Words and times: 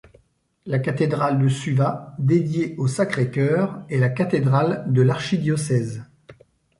La 0.65 0.79
cathédrale 0.79 1.37
de 1.37 1.47
Suva, 1.47 2.15
dédiée 2.17 2.73
au 2.79 2.87
Sacré-Cœur, 2.87 3.83
est 3.87 3.99
la 3.99 4.09
cathédrale 4.09 4.83
de 4.91 5.03
l'archidiocèse. 5.03 6.03